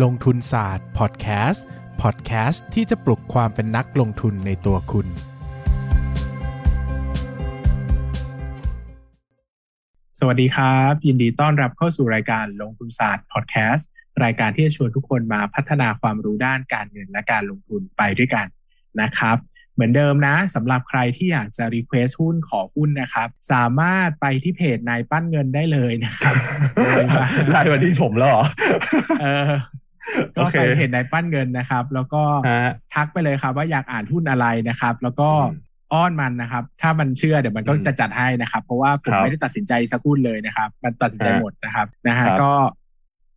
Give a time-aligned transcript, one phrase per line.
[0.00, 5.06] ลงทุนศาสตร์ podcast podcast ที่จะปลุกความเป็นนักลงทุนในตัวคุณ
[10.18, 13.88] สวัสดีครับ ยินดีต้อนรับเข้าสู่รายการลงทุนศาสตร์พอดแคสต์
[14.24, 18.46] รายการที่จะชวนทุกคนมาพัฒนาความรู้ด้านการเงินและการลงทุนไปด้วยกัน
[19.00, 19.36] นะครับ
[19.74, 26.34] เหมือนเดิมนะสำหรับใครที่อยากจะ request หุ้นขอหุ้นนะครับ สามารถไปที่เพจนายปั้นเงินได้เลยนะครับ
[27.50, 28.44] ไล่มาที่ผมแล้วเหรอ
[29.22, 29.52] เออ
[30.36, 42.52] ก็โอเคไปเพจนายปั้นเงินนะครับ แล้วก็ฮะทักไปเลยครับว่าอยากอ่านหุ้นอะไรนะครับ แล้วก็อืมอ้อนมันนะครับ ถ้ามันเชื่อเดี๋ยวมันก็อืมจะจัดให้นะครับ เพราะว่าผมครับไม่ได้ตัดสินใจสักหุ้นเลยนะครับ มันตัดสินใจฮะหมดนะครับนะฮะครับก็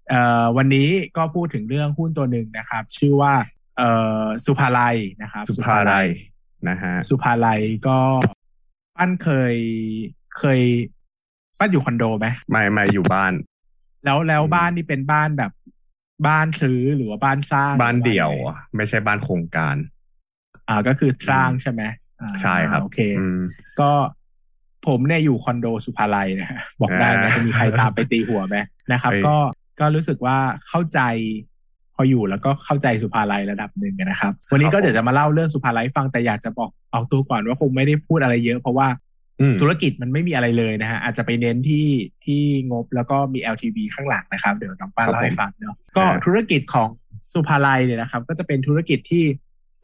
[0.09, 3.33] เอ่อวันนี้ก็พูดถึงเรื่องหุ้นตัวหนึ่งนะครับ ชื่อว่า
[3.77, 3.89] เอ่
[4.21, 6.07] อสุภาลัยนะครับ สุภาลัย
[6.69, 7.99] นะฮะสุภาลัยก็
[8.95, 9.55] ปั้นเคย
[10.37, 10.61] เคย
[11.59, 13.33] ปั้นอยู่คอนโดไหมไม่ไม่อยู่บ้าน
[14.05, 15.51] แล้วแล้วอืมบ้านนี่เป็นบ้านแบบ
[16.27, 19.75] บ้านซื้อหรือว่าบ้านสร้างบ้านเดี่ยวหรือว่าอะไม่ใช่บ้านโครงการ
[20.69, 21.81] อ่าก็คือสร้างใช่ไหม
[22.21, 23.39] อ่าใช่ครับโอเคอืม
[23.79, 23.91] ก็
[24.87, 28.57] ผมเนี่ยอยู่คอนโดสุภาลัยนะฮะบอกได้ไหมอ่าจะมีใครตามไปตีหัวไหม
[28.91, 29.35] นะครับเอ้ยก็
[29.79, 30.37] ก็รู้สึกว่า
[30.69, 30.99] เข้าใจ
[31.95, 39.04] พออยู่แล้วก็เข้าใจสุภาลัยระดับหนึ่งนะครับ วันนี้ก็เดี๋ยวจะมาเล่าเรื่องสุภาลัยให้ฟังแต่อยากจะบอกออกตัวก่อนว่าคงไม่ได้พูดอะไรเยอะเพราะว่าอืม
[39.61, 41.87] ธุรกิจมันไม่มีอะไรเลยนะฮะอาจจะไปเน้นที่
[42.25, 42.41] ที่
[42.71, 46.89] งบแล้วก็มี LTV ข้างหลังนะครับ เดี๋ยวน้องป้าครับเล่าให้ผมฟังเนาะก็อ่าธุรกิจของ
[47.31, 49.23] สุภาลัยเนี่ยนะครับ ก็จะเป็นธุรกิจที่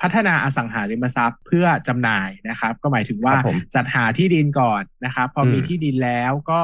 [0.02, 6.62] พัฒนาอสังหาริมทรัพย์เพื่อจำหน่ายนะครับ ก็หมายถึงว่าครับผมจัดหาที่ดินก่อนนะครับ พออมมีที่ดินแล้วก็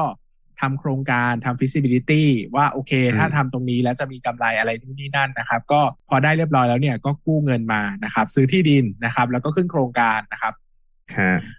[0.60, 2.24] ทำโครงการทำ feasibility
[2.56, 10.62] ว่าโอเคอืมถ้าทำตรงนี้แล้วจะมีกำไรอะไรนู่นนี่นั่นนะครับ ก็พอได้เรียบร้อยแล้วเนี่ยก็กู้เงินมานะครับ ซื้อที่ดินนะครับ แล้วก็ขึ้นโครงการนะครับฮะ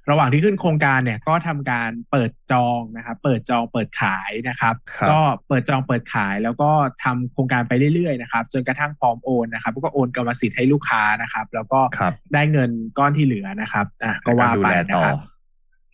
[0.10, 6.70] ระหว่างที่ขึ้นโครงการเนี่ยก็ทำการเปิดจองนะครับเปิดจองเปิดขายนะครับครับก็เปิดจองเปิดขายแล้วก็
[7.04, 15.18] ทำโครงการไปเรื่อยๆนะครับจนกระทั่งพร้อมโอนนะครับแล้วก็โอนกรรมสิทธิ์ให้ลูกค้านะครับ แล้วก็ครับได้เงินก้อนที่เหลือนะครับอะก็ว่าดูไปแลนะต่อครับ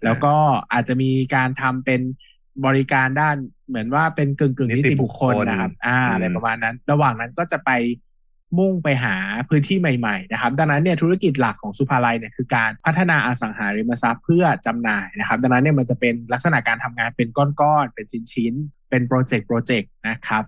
[0.04, 0.36] แล้วก็
[0.74, 2.02] อาจจะมีการทำเป็น
[2.66, 3.36] บริการด้าน
[3.68, 7.72] เหมือนว่าเป็นกึ่งกึ่งๆนิติบุคคลนะครับ อ่าอืมอะไรประมาณนั้น ระหว่างนั้นก็จะไป
[8.60, 9.16] มุ่งไปหา
[9.50, 20.44] พื้นที่ใหม่ๆนะครับดังนั้นเนี่ยธุรกิจหลักของสุภาลัยเนี่ยคือการพัฒนาอสังหาริมทรัพย์เพื่อจำหน่ายนะครับดังนั้นเนี่ยมันจะเป็นลักษณะการทำงานเป็นก้อนๆเป็นชิ้นๆเป็นโปรเจกต์โปรเจกต์นะครับ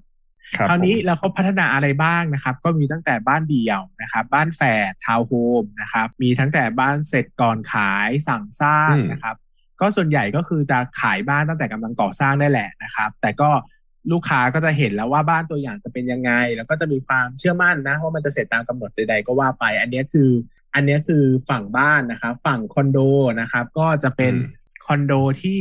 [0.56, 9.36] ครับคราวนี้ผมเราเขาพัฒนาอะไรบ้างนะครับ ก็มีตั้งแต่บ้านเดี่ยวนะครับ บ้านแฝดทาวน์โฮมนะครับมีทั้งแต่บ้านเสร็จก่อนขายสั่งสร้างนะครับ
[9.82, 13.50] ก็ส่วนใหญ่ก็คือจะขายบ้านตั้งแต่กำลังก่อสร้างได้แหละนะครับ แต่ก็
[14.12, 20.30] ลูกค้าก็จะเห็นแล้วว่าบ้านตัวอย่างจะเป็นยังไง แล้วก็จะมีความเชื่อมั่นนะว่ามันจะเสร็จตามกำหนดใด ๆ ก็ว่าไป อันเนี้ยคือ
[20.76, 23.00] อันเนี้ยคือฝั่งบ้านนะครับฝั่งคอนโด
[23.42, 24.56] นะครับ ก็จะเป็นอืม
[24.88, 25.60] คอนโดที่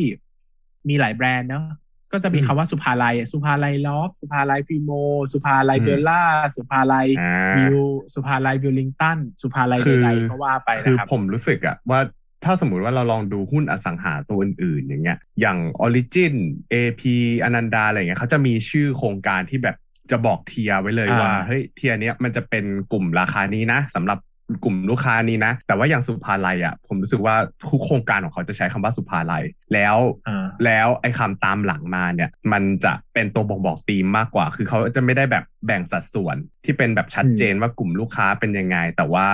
[0.88, 1.64] มีหลายแบรนด์เนาะ
[2.12, 4.90] ก็จะมีอืมคำว่าสุภาลัย สุภาลัยลอฟ สุภาลัยพรีโม
[5.32, 6.22] สุภาลัยอืมเบลล่า
[6.56, 7.78] สุภาลัยอ่าวิว
[8.14, 12.00] สุภาลัยวิลลิงตัน สุภาลัยคือใดๆก็ว่าไปคือนะครับผมรู้สึกอะว่า
[12.44, 16.34] ถ้าสมมติว่าเราลองดูหุ้นอสังหาตัวอื่นๆ อย่างเงี้ย อย่าง Origin
[16.72, 17.02] AP
[17.44, 19.76] อนันดาอะไรเงี้ยเขาจะมีชื่อโครงการที่แบบ
[20.10, 24.18] จะบอกเทียร์ไว้เลยอ่าว่าเฮ้ยเทียร์เนี้ยมันจะเป็นกลุ่มราคานี้นะสำหรับ
[24.64, 27.34] กลุ่มลูกค้านี้นะ แต่ว่าอย่างสุภาลัยอะผมรู้สึกว่า
[27.70, 29.96] ทุกโครงการของเขาจะใช้คำว่าสุภาลัย แล้ว
[30.28, 39.26] อ่าแล้วไอ้คำตามหลังมาเนี่ย มันจะเป็นตัวบ่งบอกธีมมากกว่า คือเขาจะไม่ได้แบบแบ่งสัดส่วนที่เป็นแบบชัดเจนว่ากลุ่มลูกค้าเป็นยังไง แต่ว่า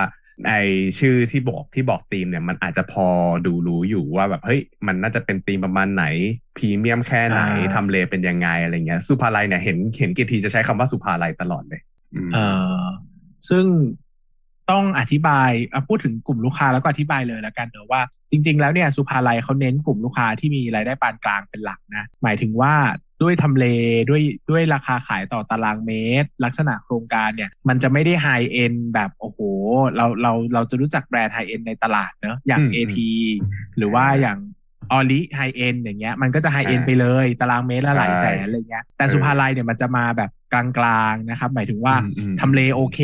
[0.47, 0.53] ไอ
[0.99, 3.07] ชื่อที่บอกที่บอกธีมเนี่ยมันอาจจะพอ
[3.45, 6.05] ดูรู้อยู่ว่าแบบเฮ้ยมันน่าจะเป็นธีมประมาณไหน
[6.57, 11.81] พรีเมียมแค่ไหนอ่าทำเลเป็นยังไงอะไรเงี้ยสุภาลัยเนี่ยเห็นเห็นกี่ทีจะใช้คำว่าสุภาลัยตลอดเลย
[12.15, 12.81] อืมเอ่อ
[13.49, 13.65] ซึ่ง
[14.71, 18.01] ต้องอธิบายอะพูดถึงกลุ่มลูกค้าแล้วก็อธิบายเลยแล้วกันเนอะว่า
[18.31, 22.73] จริง ๆ แล้วเนี่ยสุภาลัยเขาเน้นกลุ่มลูกค้าที่มีรายได้ปานกลางเป็นหลักนะ หมายถึงว่า
[23.23, 23.65] ด้วยทำเล
[24.09, 25.91] ด้วยด้วยราคาขายต่อตารางเม
[26.21, 29.39] ตร ลักษณะโครงการเนี่ย มันจะไม่ได้ไฮend แบบโอ้โห
[29.95, 32.95] เราเราเราจะรู้จักแบรนด์ high-end ในตลาดเนอะอย่างอืม AP
[33.77, 34.37] หรือว่าอย่าง
[34.91, 42.99] ออลิ high-end อย่างเงี้ยมันก็จะ high-end อ่าไปเลย ตารางเมตรละหลายแสนใช่อะไรเงี้ยแต่เออสุภาลัยเนี่ยมันจะมาแบบกลางๆนะครับ หมายถึงว่าอืมอืมทำเลโอเค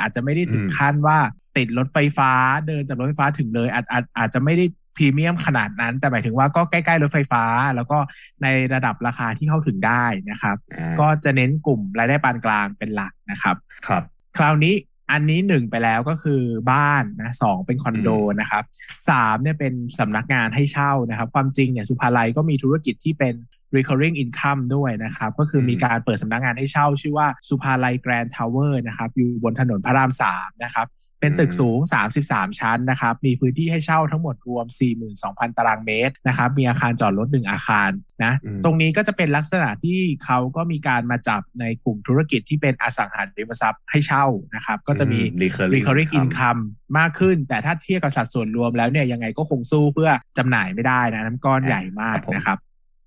[0.00, 1.18] อาจจะไม่ได้ถึงอืมขั้นว่า
[1.56, 2.32] ติดรถไฟฟ้า
[2.66, 4.64] เดินจากรถไฟฟ้าถึงเลยอาจอาจอาจจะไม่ได้
[4.96, 7.44] พรีเมียมขนาดนั้น แต่หมายถึงว่าก็ใกล้ๆรถไฟฟ้า
[7.76, 7.98] แล้วก็
[8.42, 13.56] ในระดับราคาที่เข้าถึงได้นะครับอ่าก็จะเน้นกลุ่มรายได้ปานกลางเป็นหลักนะครับ
[13.86, 14.02] ครับ
[14.38, 14.74] คราวนี้
[15.12, 16.42] อันนี้หนึ่งไปแล้วก็คือ
[16.72, 18.08] บ้านนะสองเป็นคอนโด
[18.40, 18.62] นะครับ
[19.08, 23.34] สามเนี่ยเป็นสำนักงานให้เช่านะครับ ความจริงเนี่ยสุภาลัยก็มีธุรกิจที่เป็น
[23.76, 30.86] recurring income ด้วยนะครับ ก็คือมีการเปิดสำนักงานให้เช่า ชื่อว่าสุภาลัยแกรนด์ทาวเวอร์นะครับ อยู่บนถนนพระรามสามนะครับ
[31.22, 31.78] เป็นตึกสูง
[32.18, 34.66] 33 ชั้นนะครับ มีพื้นที่ให้เช่าทั้งหมดรวม
[35.10, 37.90] 42,000 ตารางเมตรนะครับ มีอาคารจอดรถหนึ่งอาคาร
[38.24, 46.60] นะอืมตรงนี้ก็จะเป็นลักษณะที่เขาก็มีการมาจับในกลุ่มธุรกิจที่เป็นอสังหาริมทรัพย์ให้เช่านะครับ ก็จะมีอื recurring recurring income income
[46.98, 52.58] มากขึ้น แต่ถ้าเทียบกับสัดส่วนรวมแล้วเนี่ยยังไงก็คงสู้เพื่อจำหน่ายไม่ได้นะนั่นก้อนอ่าใหญ่มากครับผมนะครับ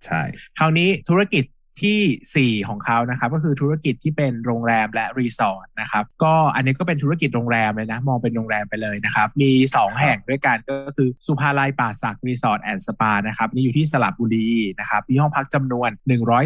[0.05, 0.21] ใช่
[0.57, 1.43] คราวนี้ธุรกิจ
[1.83, 14.49] ที่ 4 ของเขานะครับก็คือธุรกิจที่เป็นโรงแรมและรีสอร์ทนะครับก็อันนี้ก็เป็นธุรกิจโรงแรมเลยนะ มองเป็นโรงแรมไปเลยนะครับ มี 2 แห่งด้วยกันก็คือศุภาลัยป่าสักรีสอร์ทแอนด์สปานะครับนี่อยู่ที่สระบุรี
[14.79, 15.89] นะครับมีห้องพักจำนวน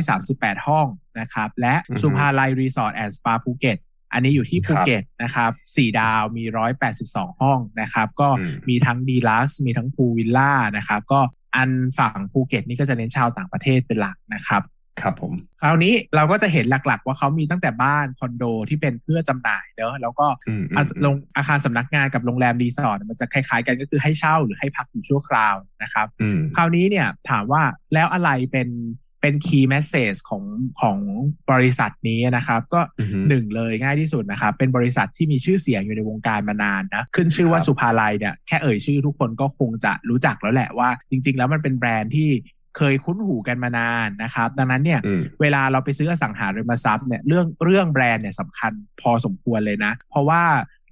[0.05, 0.87] 138 ห้อง
[1.19, 3.77] นะครับและอือฮึศุภาลัยรีสอร์ทแอนด์สปาภูเก็ต
[4.13, 6.43] อันนี้อยู่ที่ภูเก็ตนะครับสี่ดาวมี
[6.91, 11.19] 182 ห้องนะครับ ก็อืมมีทั้ง deluxe มีทั้ง pool villa นะครับ ก็
[11.55, 14.61] อันฝั่งภูเก็ตนี่ก็จะเน้นชาวต่างประเทศเป็นหลักนะครับ
[15.01, 15.31] ครับผม
[15.61, 27.63] คราวนี้เราก็จะเห็นหลักๆ ว่าเขามีตั้งแต่บ้านคอนโดที่เป็นเพื่อจำหน่ายเนอะแล้วก็อืมอืมอาอืมลงอาคารสำนักงานกับโรงแรมรีสอร์ทมันจะคล้ายๆกันก็คือให้เช่าหรือให้พักอยู่ชั่วคราวนะครับอืมคราวนี้เนี่ยถามว่า
[27.93, 28.69] แล้วอะไรเป็น
[29.23, 30.43] เป็น key message ของ
[30.81, 30.97] ของ
[31.51, 42.29] บริษัทนี้นะครับ ก็อือฮึหนึ่งเลยง่ายที่สุดนะครับ เป็นบริษัทที่มีชื่อเสียงอยู่ในวงการมานานนะขึ้นชื่อว่าครับสุภาลัยเนี่ยแค่เอ่ยชื่อทุกคนก็คงจะรู้จักแล้วแหละว่า จริง ๆ แล้วมันเป็นแบรนด์ที่
[42.77, 48.71] เคยคุ้นหูกันมานานนะครับ ดังนั้นเนี่ยอืมเวลาเราไปซื้ออสังหาริมทรัพย์เนี่ยเรื่องเรื่องแบรนด์เนี่ยสำคัญ
[49.01, 50.41] พอสมควรเลยนะ เพราะว่า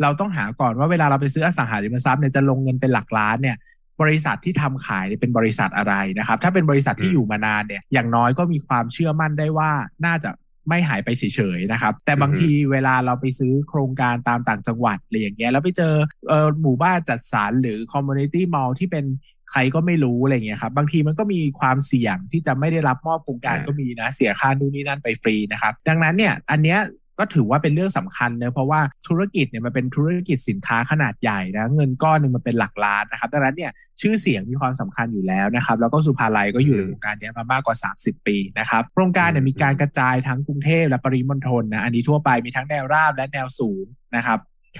[0.01, 3.57] เราต้องหาก่อนว่าเวลาเราไปซื้ออสังหาริมทรัพย์เนี่ยจะลงเงินเป็นหลักล้านเนี่ย
[4.01, 9.71] บริษัทที่ทำขายเนี่ยเป็นบริษัทอะไรนะครับ ถ้าเป็นบริษัทที่อืมอยู่มานานเนี่ยอย่างน้อยก็มีความเชื่อมั่นได้ว่า
[10.05, 10.29] น่าจะ
[10.69, 11.23] ไม่หายไปเฉ
[11.57, 15.93] ยๆนะครับ แต่บางทีเวลาเราไปซื้อโครงการตามต่างจังหวัดอะไรอย่างเงี้ยแล้วไปเจอ
[16.29, 19.05] เออหมู่บ้านจัดสรรหรือ community mall ที่เป็น
[19.51, 26.79] ใครก็ไม่รู้อะไรอย่างเงี้ยครับ บางทีมันก็มีความเสี่ยงที่จะไม่ได้รับมอบโครงการอ่าก็มีนะเสียค่านู่นนี่นั่นไปฟรีนะครับ ดังนั้นเนี่ยอันเนี้ย
[27.19, 33.71] ก็ถือว่าเป็นเรื่องสำคัญเนะเพราะว่าธุรกิจเนี่ยมันเป็นธุรกิจสินค้าขนาดใหญ่นะเงินก้อนหนึ่งมันเป็นหลักล้านนะครับดังนั้นเนี่ย
[34.01, 43.85] ชื่อเสียงมีความสำคัญอยู่แล้วนะครับแล้วก็สุภาลัยก็อยู่ในวงการเนี้ยมามากกว่า 30 ปีนะครับโครงการเนี่ยมีการกระจายทั้งกรุงเทพและปริมณฑลนะอันนี้ทั่วไปมีทั้งแนวราบและแนวสูง
[44.15, 44.39] นะครับ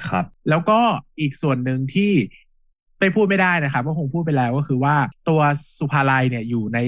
[0.10, 0.80] ครับแล้วก็
[1.20, 2.14] อีกส่วนหนึ่งที่
[3.00, 4.96] ไปพูดไม่ได้นะครับก็คงพูดไปแล้วก็คือว่า
[5.30, 5.42] ตัว
[5.80, 6.80] สุภาลัยเนี่ยอยู่ใน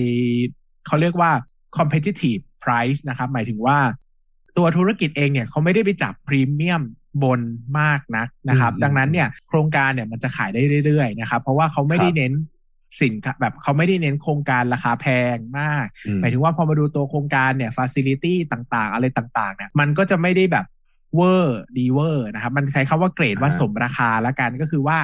[0.87, 1.31] เขาเรียกว่า
[1.77, 3.77] competitive price นะครับ หมายถึงว่า
[4.57, 6.83] ตัวธุรกิจเองเนี่ยเขาไม่ได้ไปจับพรีเมียม
[7.23, 7.41] บน
[7.79, 12.33] มากนักนะครับอืมดังนั้นเนี่ยโครงการเนี่ยมันจะขายได้เรื่อยๆนะครับ เพราะว่าเขาไม่ได้ครับเน้น
[13.01, 20.65] สินค้าแบบเขาไม่ได้เน้นโครงการราคาแพงมากอืมหมายถึงว่าพอมาดูตัวโครงการเนี่ยฟ a ซิลิตี้ต่างๆ อะไรต่าง ๆ เนี่ย มันก็จะไม่ได้แบบ
[21.15, 24.97] เวอร์ดีเวอร์นะครับ มันใช้คำว่าเกรดว่าอ่าสมราคาละกันก็คือว่า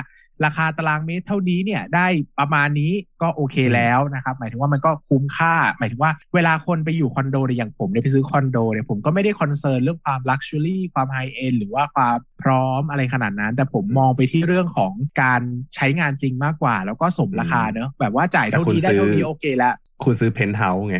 [0.45, 2.07] ราคาตารางเมตรเท่านี้เนี่ยได้
[2.39, 2.91] ประมาณนี้
[3.21, 15.41] ก็โอเคแล้วนะครับ หมายถึงว่ามันก็คุ้มค่า หมายถึงว่าเวลาคนไปอยู่คอนโดเนี่ยอย่างผมเนี่ยไปซื้อคอนโดเนี่ยผมก็ไม่ได้ concern เรื่องความ luxury ความ high-end หรือว่าความพร้อมอะไรขนาดนั้น แต่ผมมองไปที่เรื่องของการ
[15.75, 19.73] ใช้งานจริงมากกว่า แล้วก็สมราคาเนอะแบบว่าจ่ายเท่านี้ได้เท่านี้โอเคแล้ว
[20.03, 20.97] คุณซื้อเพนท์เฮาส์ไง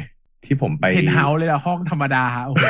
[0.48, 2.64] ที่ผมไปเพนท์เฮาส์เลยละห้องธรรมดาโอ้โห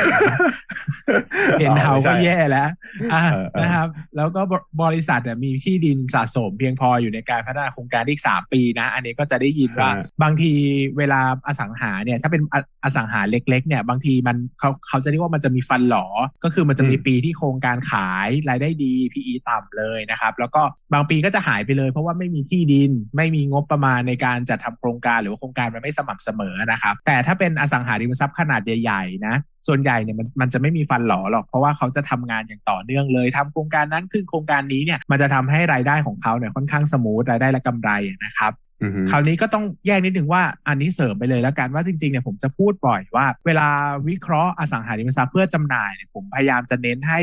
[1.58, 2.68] เพนท์เฮาส์ก็อ๋อไม่ใช่แย่แล้ว
[3.12, 4.40] อะเออเออนะครับ แล้วก็
[4.82, 9.90] บริษัทเนี่ยมีที่ดินสะสมเพียงพออยู่ในการพัฒนาโครงการอีกสามปีนะ อันนี้ก็จะได้ยินว่า
[10.22, 10.52] บางที
[10.98, 16.06] เวลาอสังหาเนี่ยถ้าเป็นออสังหาเล็ก ๆ เนี่ย บางทีมันเขาเขาจะเรียกว่ามันจะมีฟันหลอ
[16.44, 20.62] ก็คือมันจะมีอืมปีที่โครงการขายรายได้ดี PE ต่ำเลยนะครับ แล้วก็
[20.92, 29.34] บางปีก็จะหายไปเลย เพราะว่าไม่มีที่ดินไม่มีงบประมาณในการจัดทำโครงการหรือว่าโครงการมันไม่สม่ำเสมอนะครับ แต่ถ้าเป็นอสังหาริมทรัพย์ขนาดใหญ่ๆนะ
[29.66, 37.90] ส่วนใหญ่เนี่ยมันมันจะไม่มีฟันหลอหรอก เพราะว่าเขาจะทำงานอย่างต่อเนื่องเลยทำโครงการนั้นขึ้นโครงการนี้เนี่ยมันจะทำให้รายได้ของเขาเนี่ยค่อนข้างสมูทรายได้และกำไร
[38.24, 38.52] นะครับ
[38.82, 43.68] อือฮึคราวนี้ก็ต้องแยกนิดนึงว่าอันนี้เสริมไปเลยแล้วกันว่าจริงๆเนี่ยผมจะพูดบ่อยว่า เวลา
[44.08, 47.20] วิเคราะห์อสังหาริมทรัพย์เพื่อจำหน่ายเนี่ยผมพยายามจะเน้นให้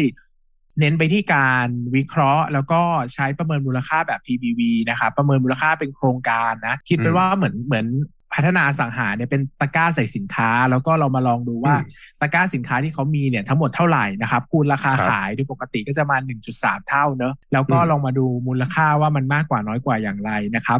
[0.80, 2.82] เน้นไปที่การวิเคราะห์ แล้วก็
[3.14, 7.86] ใช้ประเมินมูลค่าแบบ PBV นะครับประเมินมูลค่าเป็นโครงการนะ คิดเป็นว่าเหมือนเหมือน
[8.34, 11.90] พัฒนาอสังหาเนี่ยเป็นตะกร้าใส่สินค้า แล้วก็เรามาลองดูว่าอืม
[12.22, 16.18] ตะกร้าสินค้าที่เขามีเนี่ยทั้งหมดเท่าไหร่นะครับคูณราคาครับขายโดยปกติก็จะมา
[16.54, 20.80] 1.3 เท่าเนอะแล้วก็อืมลองมาดูมูลค่าว่ามันมากกว่าน้อยกว่าอย่างไรนะครับ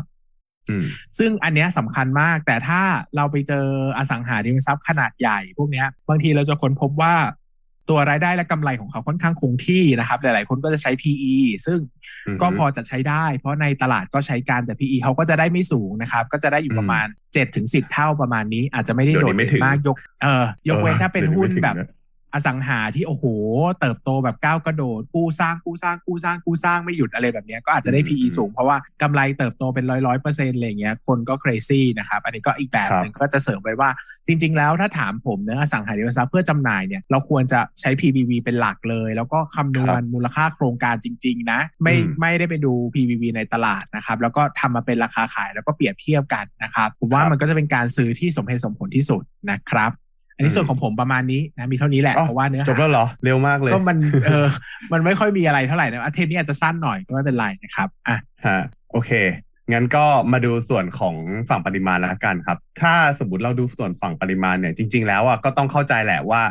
[0.70, 0.86] อืม
[1.18, 2.82] ซึ่งอันเนี้ยสำคัญมากแต่ถ้า
[3.16, 3.66] เราไปเจอ
[3.98, 7.14] อสังหาริมทรัพย์ขนาดใหญ่ พวกเนี้ย บางทีเราจะค้นพบว่า
[7.90, 11.36] ตัวรายได้และกำไรของเขาค่อนข้างคงที่นะครับ หลาย ๆ คนก็จะใช้ PE
[11.66, 11.80] ซึ่ง
[12.42, 21.76] ก็พอจะใช้ได้ เพราะในตลาดก็ใช้กันแต่ PE เขาก็จะได้ไม่สูงนะครับ ก็จะได้อยู่ประมาณ7ถึง10เท่าประมาณนี้ อาจจะไม่ได้เดี๋โดยวดนี้ไม่เด่ถึนงมากยกเออยกเว้นถ้าเป็นหุ้นแบบ
[22.34, 23.26] อสังหาที่โอ้โห
[23.80, 33.90] เติบโตแบบก้าวกระโดด กู้สร้างกู้สร้างกู้สร้างกู้สร้างไม่หยุดอะไรแบบนี้ก็อาจจะได้ PE สูง เพราะว่ากำไรเติบโตเป็นร้อยร้อยเปอร์เซ็นต์อะไรเงี้ยคนก็ crazy นะครับ อันนี้ก็อีกแบบหนึ่งก็จะเสริมไปว่า
[34.28, 49.92] จริง ๆ แล้วถ้าถามผมเนื้ออสังหาริมทรัพย์เพื่อจำหน่ายเนี่ยเราควรจะใช้ PBV เป็นหลักเลย แล้วก็คำนวณมูลค่าโครงการจริง ๆ นะ ไม่ไม่ได้ไปดู PBV ในตลาดนะครับแล้วก็ทำมาเป็นราคาขายแล้วก็เปรียบเทียบกันนะครับผมว่ามันก็จะเป็นการซื้อที่สมเหตุสมผลที่สุดนะครับ
[50.36, 54.48] อันนี้ส่วนของผมประมาณนี้นะมีเท่านี้แหละเพราะว่าเนื้อหาจบแล้วเหรอเร็วมากเลยก็มันเออ
[54.94, 58.62] มันไม่ค่อยมีอะไรเท่าไหร่นะเทปนี้อาจจะสั้นหน่อยก็ไม่เป็นไรนะครับอะฮะ
[58.92, 59.12] โอเค
[59.72, 61.16] งั้นก็มาดูส่วนของ
[61.50, 66.42] ฝั่งปริมาณแล้วกันครับ ถ้าสมมติเราดูส่วนฝั่งปริมาณเนี่ยจริง ๆ แล้วอะก็ต้องเข้าใจแหละว่า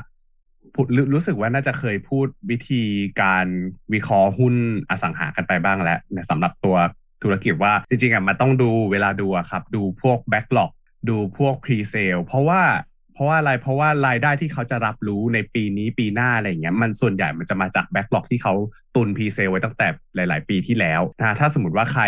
[0.97, 2.83] รู้รู้สึกว่าน่าจะเคยพูดวิธี
[3.23, 3.47] การ
[3.93, 4.55] วิเคราะห์หุ้น
[4.91, 5.99] อสังหากันไปบ้างแล้ว
[6.31, 6.77] สำหรับตัว
[7.23, 10.71] ธุรกิจว่าจริงๆอะมันต้องดูเวลาดูอะครับ ดูพวกแบ็กหลอก
[11.09, 12.92] ดูพวก presale เพราะว่าเพ
[13.23, 18.55] ราะว่าอะไรเพราะว่ารายได้ที่เขาจะรับรู้ในปีนี้ปีหน้าอะไรเงี้ยมันส่วนใหญ่มันจะมาจาก backlog ที่เขา
[18.95, 22.05] ตุน presale ไว้ตั้งแต่หลาย ๆ ปีที่แล้วนะถ้าสมมติว่าใคร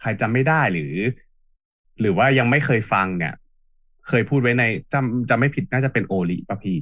[0.00, 0.94] ใครจำไม่ได้หรือ
[2.00, 3.34] หรือว่ายังไม่เคยฟังเนี่ย
[4.08, 6.78] เคยพูดไว้ในจำจำไม่ผิดน่าจะเป็น ORI ป่ะพี่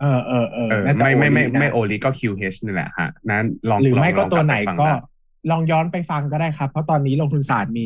[0.00, 4.92] เออเออเออเออน่าจะไม่ไม่ไม่ ORI นะไม่ ORI ก็ QH นี่แหละฮะนั้นลองหรือไม่ลงก็ลงตัวไหนกลับไปฟังก็ด้
[5.50, 7.84] ลองย้อนไปฟังก็ได้ครับ เพราะตอนนี้ลงทุนศาสตร์มี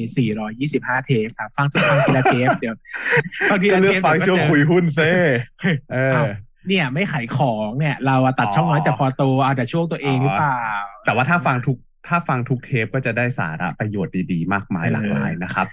[0.49, 2.77] 425 เทปครับ ฟังทุกฟังทีละเทปเดี๋ยว
[3.51, 5.13] ฟังทีก็ละเลืเทอกปฟังเดี๋ช่วงก็คุยหุ้นเซ่
[5.61, 6.27] เฮ้ยเอออ้าว
[6.69, 10.59] เนี่ยไม่ขายของเนี่ย เราอะตัดช่องน้อยอ๋อแต่พอโตเอาแต่ช่วงตัวเองหรือเปล่า
[11.05, 15.67] แต่ว่าถ้าฟังทุกถ้าฟังทุกเทปก็จะได้สาระประโยชน์ดีๆ มากมายเออหลากหลายนะครับ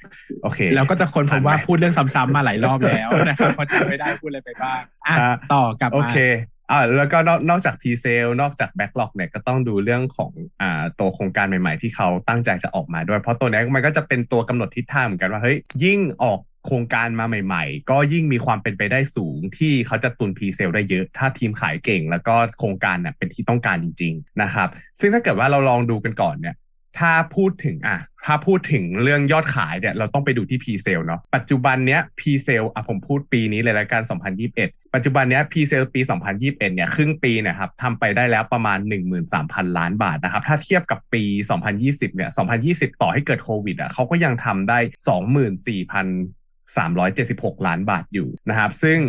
[0.44, 6.18] โอเค แล้วก็จะคนพบว่าผ่านไปพูดเรื่องซ้ำๆมาหลายรอบแล้วนะครับเพราะจำไม่ได้พูดอะไรไปบ้างอะอะต่อกลับโอมาเค
[6.72, 26.56] อ่าแล้วก็นอกนอกจากพ r เซลนอกจากแบ็กหลอกเนี่ยก็ต้องดูเรื่องของอ่าตัวโครงการใหม่ๆ ที่เขาตั้งใจจะออกมาด้วย เพราะตัวเนี้ยมันก็จะเป็นตัวกำหนดทิศทางเหมือนกันว่าเฮ้ยยิ่งออกโครงการมาใหม่ ๆ ก็ยิ่งมีความเป็นไปได้สูงที่เขาจะตุนพ r เซลได้เยอะ ถ้าทีมขายเก่ง แล้วก็โครงการเนี่ยเป็นที่ต้องการจริง ๆ นะครับ ซึ่งถ้าเกิดว่าเราลองดูกันก่อนเนี่ย
[27.00, 34.02] ถ้าพูดถึงอะถ้าพูดถึงเรื่องยอดขายเนี่ยเราต้องไปดูที่ p ีเซลเนาะปัจจุบันเนี้ย p ีเซลอะผมพูดปีนี้เลยละกัน
[34.48, 38.80] 2021 ปัจจุบันเนี้ย p ีเซลปี 2021 เนี่ยครึ่งปีเนี่ยครับทำไปได้แล้วประมาณ
[39.28, 41.24] 13,000 ล้านบาทนะครับถ้าเทียบกับปี
[41.70, 42.30] 2020 เนี่ย
[42.66, 44.80] 2020 ต่อให้เกิดโควิดอะเขาก็ยังทำได้
[47.58, 49.00] 24,376 ล้านบาทอยู่นะครับ ซึ่ง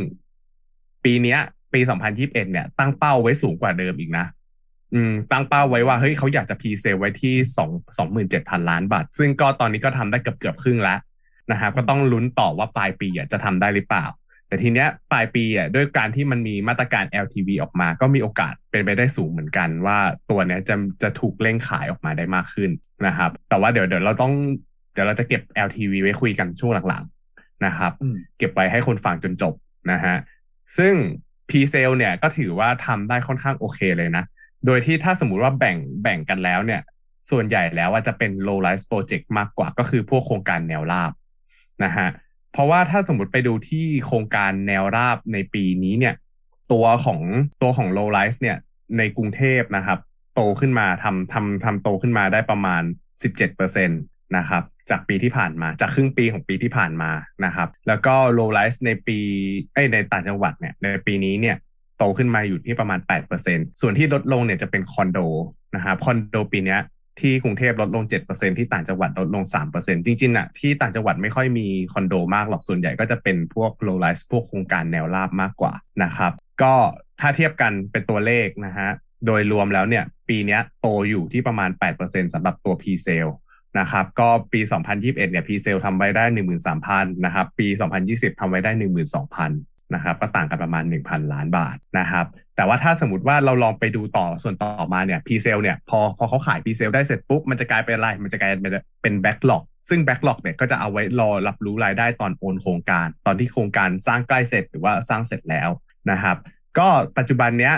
[1.05, 1.39] ปีเนี้ย
[1.73, 4.27] ปี 2021 เนี่ยตั้งเป้าไว้สูงกว่าเดิมอีกนะ
[4.95, 10.99] อืมตั้งเป้าไว้ว่าเฮ้ยเขาอยากจะพรีเซลไว้ที่สองสองหมื่นเจ็ดพันล้านบาท ซึ่งก็ตอนนี้ก็ทำได้เกือบเกือบครึ่งแล้ว
[11.51, 14.07] นะครับก็ต้องลุ้นต่อว่าปลายปีอะจะทำได้หรือเปล่า
[14.49, 19.99] แต่ทีเนี้ยปลายปีอะด้วยการที่มันมีมาตรการ LTV ออกมา ก็มีโอกาสเป็นไปได้สูงเหมือนกัน ว่า
[20.31, 22.71] ตัวเนี้ยจะจะถูกเร่งขายออกมาได้มากขึ้น
[23.07, 24.33] นะครับ แต่ว่าเดี๋ยวเดี๋ยวเราต้อง
[24.93, 29.55] เดี๋ยวเราจะเก็บ LTV ไว้คุยกันช่วงหลังๆนะครับอืมเก็บไว้ให้คนฟังจนจบ
[29.91, 30.17] นะฮะ
[30.79, 30.95] ซึ่ง
[31.49, 34.25] p ีเซลเนี่ยก็ถือว่าทำได้ค่อนข้างโอเคเลยนะ
[34.67, 36.81] โดยที่ถ้าสมมุติว่าแบ่งแบ่งกันแล้วเนี่ย
[37.31, 41.13] ส่วนใหญ่แล้วว่าจะเป็น low rise project มากกว่าก็คือพวกโครงการแนวราบ
[41.85, 42.09] นะฮะ
[42.53, 46.15] เพราะว่าถ้าสมมติไปดูที่โครงการแนวราบในปีนี้เนี่ย
[46.73, 47.21] ตัวของ
[47.63, 48.57] ตัวของ low rise เนี่ย
[48.99, 49.99] ในกรุงเทพนะครับ
[50.35, 52.83] โตขึ้นมาทำทำทำโตขึ้นมาได้ประมาณ
[53.41, 57.11] 17%นะครับจากปีที่ผ่านมาจากครึ่งปีของปีที่ผ่านมา
[57.45, 59.19] นะครับ แล้วก็ low rise ในปี
[59.75, 61.57] เอ้ในต่างจังหวัดเนี่ยในปีนี้เนี่ย
[62.03, 63.01] ตขึ้นมาอยู่ที่ประมาณ
[63.41, 65.19] 8%ส่วนที่ลดลงเนี่ยจะเป็นคอนโด
[65.77, 66.79] นะครับคอนโดปีนี้
[67.21, 69.45] ที่กรุงเทพลดลง 7%ที่ต่างจังหวัดลดลง
[69.75, 76.33] 3%จริงๆอะที่ต่างจังหวัดไม่ค่อยมีคอนโดมากหรอกส่วนใหญ่ก็จะเป็นพวก low rise พวกโครงการแนวราบมากกว่านะครับ
[76.63, 76.75] ก็
[77.21, 78.91] ถ้าเทียบกันเป็นตัวเลขนะฮะ
[79.27, 81.71] โดยรวมแล้วเนี่ยปีนี้โตอยู่ที่ประมาณ
[82.03, 83.33] 8%สำหรับตัว P sale
[83.79, 84.61] นะครับก็ปี
[84.93, 86.25] 2021 เนี่ย P sale ทำไว้ได้
[86.75, 87.69] 13,000 นะครับปี
[88.05, 98.73] 2020 ทำไว้ได้ 12,000 นะครับก็ต่างกันประมาณ 1,000 ล้านบาทนะครับแต่ว่าถ้าสมมติว่าเราลองไปดูต่อส่วนต่อมาเนี่ย presale เนี่ยพอพอเขาขาย presale ได้เสร็จปุ๊บ มันจะกลายเป็นอะไร มันจะกลายเป็น
[99.03, 105.69] เป็น backlog ซึ่ง backlog เนี่ยก็จะเอาไว้รอรับรู้รายได้ตอนโอนโครงการ ตอนที่โครงการสร้างใกล้เสร็จหรือว่าสร้างเสร็จแล้ว
[106.11, 106.37] นะครับ
[106.79, 107.75] ก็ปัจจุบันเนี้ย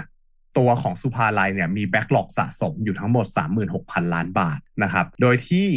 [0.58, 3.26] ตัวของศุภาลัยเนี่ยมี backlog สะสมอยู่ทั้งหมด
[3.70, 5.68] 36,000 ล้านบาทนะครับ โดยที่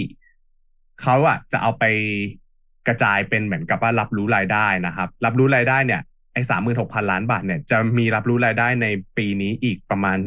[1.01, 1.83] เขาอะจะเอาไป
[2.87, 6.01] กระจายเป็นเหมือนกับว่ารับรู้รายได้นะครับ รับรู้รายได้เนี่ย
[6.37, 10.17] ไอ้สามหมื่นหกพันล้านบาทเนี่ยจะมีรับรู้รายได้ในปีนี้อีกประมาณ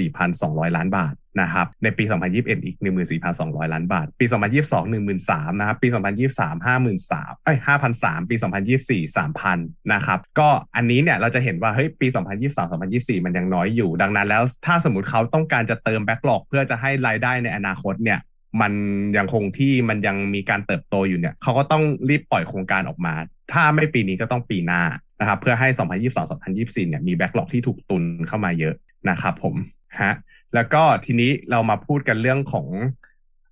[0.00, 2.76] 14,200 ล้านบาทนะครับในปี 2021 อีก
[3.24, 4.92] 14,200 ล้านบาท ปี 2022
[5.28, 7.58] 13,000นะครับปี 2023 53,000เอ้ย
[7.94, 8.36] 5,003ปี
[8.72, 12.58] 2024 3,000นะครับก็อันนี้เนี่ยเราจะเห็นว่าเฮ้ยปี 2023
[12.92, 18.18] 2024 มันยังน้อยอยู่ ดังนั้นแล้วถ้าสมมติเขาต้องการจะเติมแบ็กหลอกเพื่อจะให้รายได้ในอนาคตเนี่ย
[18.60, 18.72] มัน
[19.16, 23.14] ยังคงที่มันยังมีการเติบโตอยู่เนี่ยเขาก็ต้องรีบปล่อยโครงการออกมา
[23.52, 24.82] ถ้าไม่ปีนี้ก็ต้องปีหน้า
[25.20, 25.68] นะครับเพื่อให้
[26.14, 28.74] 2022-2024 เนี่ยมีแบ็กหลอกที่ถูกตุนเข้ามาเยอะ
[29.10, 29.54] นะครับผม
[30.02, 30.12] ฮะ
[30.54, 32.66] แล้วก็ทีนี้เรามาพูดกันเรื่องของ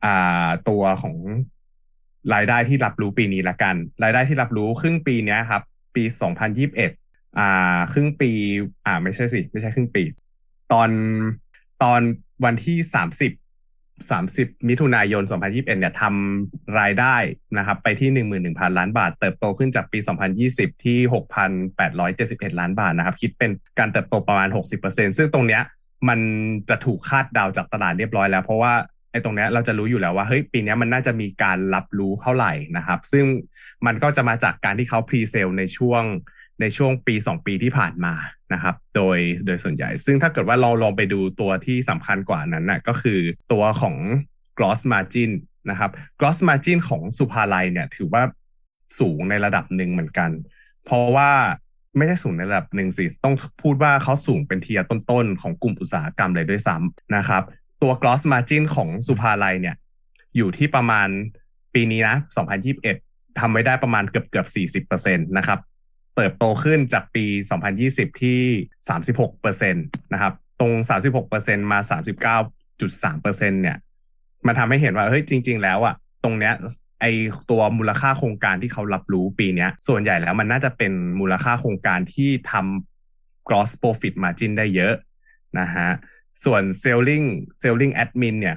[0.04, 1.16] อ่าตัวของ
[2.34, 5.62] รายได้ที่รับรู้ปีนี้ละกัน รายได้ที่รับรู้ครึ่งปีเนี้ยครับ
[5.94, 6.04] ปี
[6.70, 8.30] 2021อ่าครึ่งปี
[8.86, 10.02] อ่าไม่ใช่สิ ไม่ใช่ครึ่งปี
[10.72, 10.90] ตอน
[11.82, 12.00] ตอน
[12.44, 12.78] วันที่
[13.16, 13.41] 30
[14.36, 17.16] 30 มิถุนายน 2021 เนี่ยทำรายได้
[17.58, 19.98] นะครับไปที่ 11,000 ล้านบาท เติบโตขึ้นจากปี
[20.42, 20.98] 2020 ที่
[21.88, 24.48] 6,871 ล้านบาทนะครับ คิดเป็นการเติบโตประมาณ
[24.82, 25.62] 60%ซึ่งตรงเนี้ย
[26.08, 26.20] มัน
[26.68, 28.72] จะถูกคาดเดาจากตลาดเรียบร้อยแล้ว เพราะว่า
[29.10, 33.24] ไอ้ตรงเนี้ยเราจะรู้อยู่แล้วว่าเฮ้ยปีนี้มันน่าจะมีการรับรู้เท่าไหร่นะครับ ซึ่ง
[33.86, 36.02] มันก็จะมาจากการที่เขาพรีเซลในช่วง
[36.60, 38.14] ในช่วงปี 2 ปีที่ผ่านมา
[38.52, 43.18] นะครับ โดยโดยส่วนใหญ่ ซึ่งถ้าเกิดว่าเราลองไปดูตัวที่สำคัญกว่านั้นนะก็คือ
[43.52, 43.96] ตัวของ
[44.58, 45.30] gross margin
[45.70, 45.90] นะครับ
[46.20, 48.22] gross margin ของสุภาลัยเนี่ยถือว่า
[48.98, 50.30] สูงในระดับหนึ่งเหมือนกัน
[50.84, 51.30] เพราะว่า
[51.96, 57.42] ไม่ใช่สูงในระดับหนึ่งสิ ต้องพูดว่าเขาสูงเป็นเทียต้นๆ ของกลุ่มอุตสาหกรรมเลยด้วยซ้ำนะครับ
[57.82, 59.76] ตัว gross margin ของสุภาลัยเนี่ย
[60.36, 61.08] อยู่ที่ประมาณ
[61.74, 62.16] ปีนี้นะ
[62.78, 65.58] 2021ทำไว้ได้ประมาณเกือบเกือบ40%นะครับ
[66.16, 67.24] เติบโตขึ้นจากปี
[67.72, 68.40] 2020 ที่
[68.88, 70.72] 36%นะครับตรง
[71.20, 73.76] 36%มา 39.3%เนี่ย
[74.46, 76.54] มันทำให้เห็นว่าเฮ้ยจริง ๆ แล้วอะตรงเนี้ย
[77.00, 77.04] ไอ
[77.50, 84.94] ตัวมูลค่าโครงการที่เขารับรู้ปีนี้ส่วนใหญ่แล้วมันน่าจะเป็นมูลค่าโครงการที่ทำ gross profit margin ได้เยอะ
[85.60, 85.88] นะฮะ
[86.44, 87.26] ส่วน selling
[87.60, 88.56] selling admin เนี่ย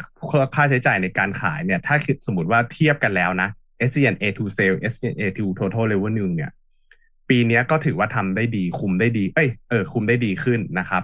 [0.56, 3.50] ค่าใช้จ่ายในการขายเนี่ย ถ้าคิดสมมติว่าเทียบกันแล้วนะ
[3.90, 6.52] SG&A to sale SG&A to total revenue เนี่ย
[7.30, 11.04] ปีนี้ก็ถือว่าทำได้ดีคุมได้ดี เอ้ยเออคุมได้ดีขึ้นนะครับ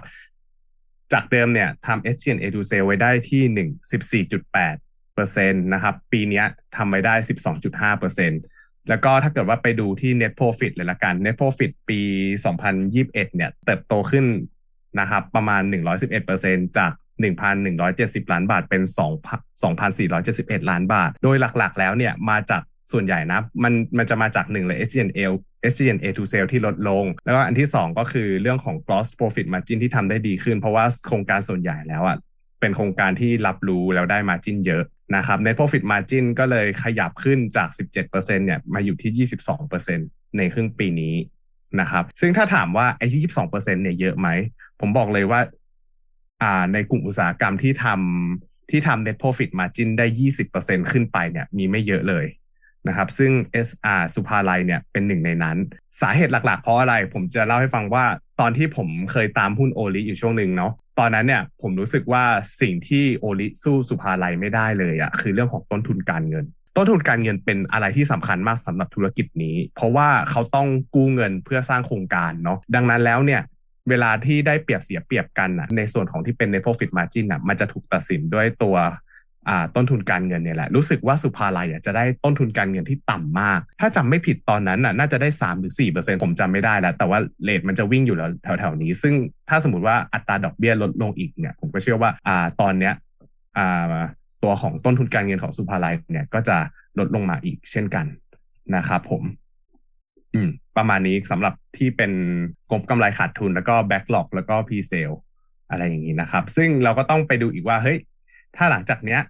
[1.12, 4.76] จากเดิมเนี่ยทำ SG&A to sale ไว้ได้ที่หนึ่งสิบสี่จุดแปด
[5.14, 6.42] เปอร์เซ็นต์นะครับ ปีนี้
[6.76, 8.40] ทำไว้ได้สิบสองจุดห้าเปอร์เซ็นต์
[8.88, 12.00] แล้วก็ถ้าเกิดว่าไปดูที่ net profit เลยละกัน net profit ปี
[12.44, 14.24] สองพันยิบเอ็ดเนี่ย เติบโตขึ้น
[15.00, 19.12] นะครับประมาณหนึ่งร้อยสิบเอ็ดเปอร์เซ็นจากหนึ่งพันหนึ่งร้อยเจ็ดสิบล้านบาทเป็นสอง
[19.62, 22.62] สองพันสี่ร้อยเจ็ดสิบเอ็ดล้านบาท โดยหลักๆ แล้วเนี่ยมาจาก
[22.92, 24.78] ส่วนใหญ่นะ มันมันจะมาจากหนึ่งเลย
[25.70, 32.16] SG&A SG&A to sale ที่ลดลง แล้วก็อันที่ 2 ก็คือเรื่องของ gross profit margin ที่ทำได้ดีขึ้น เพราะว่าโครงการส่วนใหญ่แล้วอะ
[32.60, 34.84] เป็นโครงการที่รับรู้แล้วได้ margin เยอะ
[35.16, 39.28] นะครับ net profit margin ก็เลยขยับขึ้นจาก 17%เนี่ยมาอยู่ที่
[39.80, 41.14] 22%ในครึ่งปีนี้
[41.80, 44.28] นะครับซึ่งถ้าถามว่าไอ้ที่ 22%เนี่ยเยอะไหม
[44.80, 45.40] ผมบอกเลยว่า
[46.42, 50.06] อ่าในกลุ่มอุตสาหกรรมที่ทำที่ทำ net profit margin ได้
[50.48, 52.24] 20%ขึ้นไปเนี่ยมีไม่เยอะเลย
[52.88, 53.32] นะครับซึ่ง
[53.68, 55.56] SR สุภาลัยเนี่ยเป็นหนึ่งในนั้น
[56.00, 58.04] สาเหตุหลักๆ เพราะอะไรผมจะเล่าให้ฟังว่า
[58.40, 62.24] ตอนที่ผมเคยตามหุ้นโอลิอยู่ช่วงหนึ่งเนาะตอนนั้นเนี่ยผมรู้สึกว่า
[62.60, 66.44] สิ่งที่โอลิสู้สุภาลัยไม่ได้เลยอะคือเรื่องของต้นทุนการเงิน
[66.76, 73.42] ต้นทุนการเงินเป็นอะไรที่สำคัญมากสำหรับธุรกิจนี้ เพราะว่าเขาต้องกู้เงินเพื่อสร้างโครงการเนาะดังนั้นแล้วเนี่ย
[73.88, 78.76] เวลาที่ได้เปรียบเสียเปรียบกันนะในส่วนของที่เป็นใน profit margin นะมันจะถูกตัดสินด้วยตัว
[79.76, 89.14] ต้นทุนการเงินเนี่ยแหละรู้สึกว่าสุภาลัยจะได้ต้นทุนการเงินที่ต่ำมาก ถ้าจำไม่ผิดตอนนั้นน่ะน่าจะได้ 3 หรือ4เปอร์เซ็นผมจำไม่ได้แล้ว แต่ว่าเลทมันจะวิ่งอยู่แล้วแถวๆนี้ ซึ่ง
[89.48, 92.94] ถ้าสมมติว่าอัตราดอกเบี้ยลดลงอีกเนี่ยผมก็เชื่อว่าอ่าตอนเนี้ย
[93.58, 94.02] อ่า
[94.42, 96.56] ตัวของต้นทุนการเงินของสุภาลัยเนี่ยก็จะ
[96.98, 98.06] ลดลงมาอีกเช่นกัน
[98.76, 99.22] นะครับผม
[100.34, 102.12] อืมประมาณนี้สำหรับที่เป็น
[102.72, 105.10] งบกำไรขาดทุนแล้วก็ backlog แล้วก็ presale
[105.70, 107.98] อะไรอย่างนี้นะครับ ซึ่งเราก็ต้องไปดูอีกว่าเฮ้ย
[108.56, 109.20] ถ้าหลังจากเนี้ย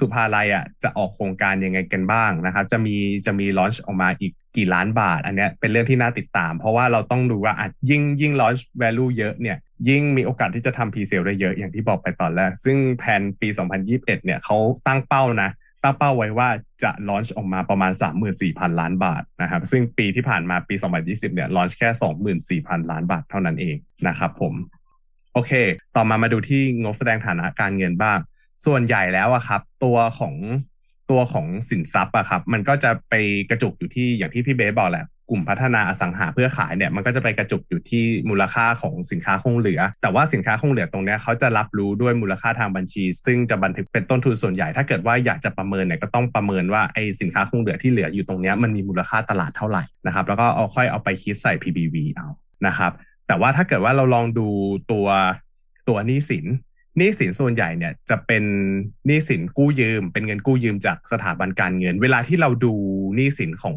[0.00, 2.96] ศุภาลัยอะจะออกโครงการยังไงกันบ้างนะครับ จะมี
[3.26, 9.56] จะมี launch ออกมาอีกกี่ล้านบาท อันเนี้ยเป็นเรื่องที่น่าติดตาม เพราะว่าเราต้องดูว่าอะยิ่งยิ่ง launch value เยอะเนี่ย
[9.88, 13.48] ยิ่งมีโอกาสที่จะทำ presale ได้เยอะอย่างที่บอกไปตอนแรก ซึ่งแผนปี
[13.82, 15.50] 2021 เนี่ยเขาตั้งเป้านะ
[15.82, 16.48] ตั้งเป้าไว้ว่า
[16.82, 17.92] จะลอนช์ออกมาประมาณ
[18.36, 23.76] 34,000 ล้านบาทนะครับ ซึ่งปีที่ผ่านมาปี 2020 เนี่ยลอนช์แค่ 24,000 ล้านบาทเท่านั้นเอง
[24.08, 24.54] นะครับผม
[25.32, 25.52] โอเค
[25.96, 28.18] ต่อมามาดูที่งบแสดงฐานะการเงินบ้าง
[28.64, 30.34] ส่วนใหญ่แล้วอะครับ ตัวของ
[31.10, 33.14] ตัวของสินทรัพย์อะครับ มันก็จะไป
[33.50, 52.28] กระจุกอยู่ที่อย่างที่พี่เบสบอกแหละกลุ่มพัฒนาอสังหาเพื่อขายเนี่ยมันก็จะไปกระจุกอยู่ที่มูลค่าของสินค้าคงเหลือ แต่ว่าสินค้าคงเหลือตรงนี้เขาจะรับรู้ด้วยมูลค่าทางบัญชี ซึ่งจะบันทึกเป็นต้นทุนส่วนใหญ่ถ้าเกิดว่าอยากจะประเมินเนี่ยก็ต้องประเมินว่าไอ้สินค้าคงเหลือที่เหลืออยู่ตรงนี้มันมีมูลค่าตลาดเท่าไหร่นะครับแล้วก็เอาค่อยเอาไปคิดใส่ PBV เอา
[52.66, 52.92] นะครับ
[53.26, 54.48] แต่ว่าถ้าเกิดว่าเราลองดู
[54.90, 55.06] ตัว
[55.88, 56.46] ตัวหนี้สิน
[56.98, 58.44] หนี้สินส่วนใหญ่เนี่ยจะเป็น
[59.06, 62.74] หนี้สินกู้ยืม เป็นเงินกู้ยืมจากสถาบันการเงิน เวลาที่เราดู
[63.16, 63.76] หนี้สินของ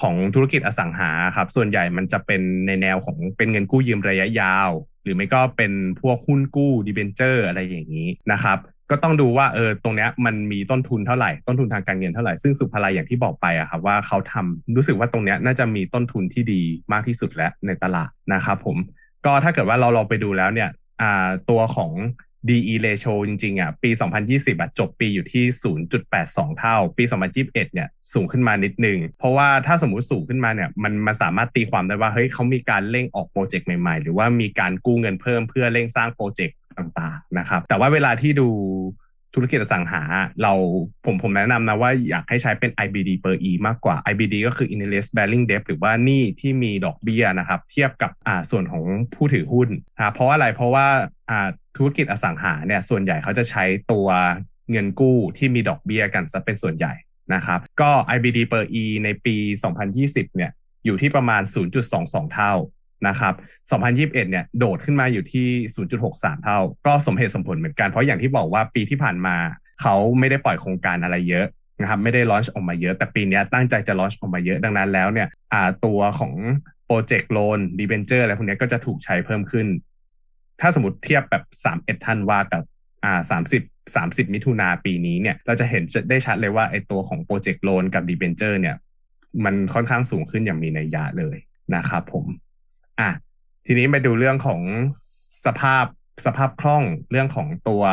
[0.00, 4.70] ของธุรกิจอสังหาครับส่วนใหญ่มันจะเป็นในแนวของเป็นเงินกู้ยืมระยะยาว
[5.02, 8.58] หรือไม่ก็เป็นพวกหุ้นกู้ดีเบนเจอร์อะไรอย่างนี้นะครับ
[8.90, 18.76] ก็ต้องดูว่าเออตรงเนี้ยมันมีต้นทุนเท่าไหร่ต้นทุนทางการเงินเท่าไหร่ซึ่งสุภาลัยอย่างที่บอกไปอะครับว่าเขาทำรู้สึกว่าตรงเนี้ยน่าจะมีต้นทุนที่ดีมากที่สุดแล้วในตลาดนะครับผม
[19.26, 20.70] ก็ถ้าเกิดว่าเราลองไปดูแล้วเนี่ย
[21.02, 21.90] อ่าตัวของ
[22.48, 23.90] DE ratio จริงๆอะปี
[24.26, 25.44] 2020อะจบปีอยู่ที่
[26.02, 38.48] 0.82 เท่า ปี 2021 เนี่ยสูงขึ้นมานิดนึง เพราะว่าถ้าสมมติสูงขึ้นมาเนี่ยมันมันสามารถตีความได้ว่าเฮ้ยเขามีการเร่งออกโปรเจกต์ใหม่ๆ หรือว่ามีการกู้เงินเพิ่มเพื่อเร่งสร้างโปรเจกต์ต่างๆนะครับแต่ว่าเวลาที่ดู
[39.34, 40.02] ธุรกิจอสังหา
[40.42, 40.52] เรา
[41.04, 50.86] ผมผมแนะนำนะว่าอยากให้ใช้เป็น IBD per E มากกว่า IBD ก็คือ interest bearing debt หรือว่าหนี้ที่มีดอกเบี้ยนะครับ เทียบกับอ่าส่วนของผู้ถือหุ้นนะเพราะอะไรเพราะว่า
[51.30, 54.08] อ่า ธุรกิจอสังหาเนี่ยส่วนใหญ่เขาจะใช้ตัว
[54.70, 56.92] เงินกู้ที่มีดอกเบี้ยกันซะเป็นส่วนใหญ่
[57.34, 59.36] นะครับ ก็ IBD per E ในปี
[59.86, 60.50] 2020 เนี่ย
[60.84, 61.42] อยู่ที่ประมาณ
[61.88, 62.52] 0.22 เท่า
[63.08, 63.34] นะครับ
[63.80, 65.48] 2021 เนี่ยโดดขึ้นมาอยู่ที่
[65.96, 69.36] 0.63 เท่า ก็สมเหตุสมผลเหมือนกัน เพราะอย่างที่บอกว่าปีที่ผ่านมา
[69.82, 71.46] เขาไม่ได้ปล่อยโครงการอะไรเยอะ
[71.80, 75.28] นะครับไม่ได้ลอนช์ออกมาเยอะ แต่ปีนี้ตั้งใจจะลอนช์ออกมาเยอะดังนั้นแล้วเนี่ย
[75.84, 76.32] ตัวของ
[76.86, 79.66] project loan debenture อะไรพวกนี้ก็จะถูกใช้เพิ่มขึ้น
[80.60, 81.44] ถ้าสมมติเทียบแบบ
[81.98, 82.62] 31ธันวากับ
[83.04, 88.76] อ่า30 30มิถุนาปีนี้เนี่ย เราจะเห็นได้ชัดเลยว่าไอ้ตัวของ project loan กับ debenture เนี่ย
[89.44, 91.36] มันค่อนข้างสูงขึ้นอย่างมีนัยยะเลย
[91.76, 92.26] นะครับผม
[93.00, 93.10] อะ
[93.66, 94.60] ทีนี้มาดูเรื่องของ
[95.46, 95.84] สภาพ
[96.26, 97.84] สภาพคล่องเรื่องของตัว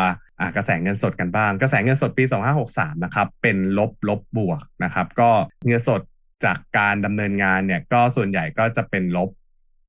[0.55, 2.23] กระแสเงินสดกันบ้าง กระแสเงินสดปี
[2.63, 5.29] 2563 นะครับ เป็นลบลบบวกนะครับ ก็
[5.67, 6.01] เงินสด
[6.45, 9.29] จากการดำเนินงานเนี่ย ก็ส่วนใหญ่ก็จะเป็นลบ